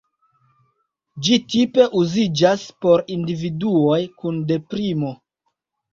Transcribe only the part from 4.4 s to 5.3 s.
deprimo.